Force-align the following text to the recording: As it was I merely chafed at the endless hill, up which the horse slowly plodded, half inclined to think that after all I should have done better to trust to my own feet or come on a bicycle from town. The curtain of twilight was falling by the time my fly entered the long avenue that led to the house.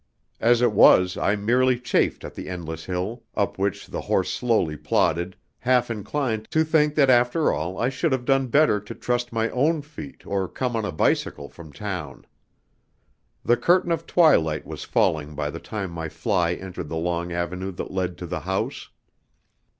As 0.39 0.63
it 0.63 0.71
was 0.71 1.15
I 1.15 1.35
merely 1.35 1.79
chafed 1.79 2.23
at 2.23 2.33
the 2.33 2.49
endless 2.49 2.85
hill, 2.85 3.21
up 3.35 3.59
which 3.59 3.85
the 3.85 4.01
horse 4.01 4.33
slowly 4.33 4.75
plodded, 4.75 5.35
half 5.59 5.91
inclined 5.91 6.49
to 6.49 6.63
think 6.63 6.95
that 6.95 7.11
after 7.11 7.53
all 7.53 7.77
I 7.77 7.89
should 7.89 8.11
have 8.11 8.25
done 8.25 8.47
better 8.47 8.79
to 8.79 8.95
trust 8.95 9.27
to 9.27 9.35
my 9.35 9.51
own 9.51 9.83
feet 9.83 10.25
or 10.25 10.47
come 10.47 10.75
on 10.75 10.85
a 10.85 10.91
bicycle 10.91 11.49
from 11.49 11.71
town. 11.71 12.25
The 13.45 13.57
curtain 13.57 13.91
of 13.91 14.07
twilight 14.07 14.65
was 14.65 14.83
falling 14.83 15.35
by 15.35 15.51
the 15.51 15.59
time 15.59 15.91
my 15.91 16.09
fly 16.09 16.55
entered 16.55 16.89
the 16.89 16.97
long 16.97 17.31
avenue 17.31 17.71
that 17.73 17.91
led 17.91 18.17
to 18.17 18.25
the 18.25 18.39
house. 18.39 18.89